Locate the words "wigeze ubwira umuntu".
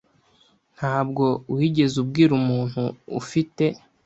1.55-2.83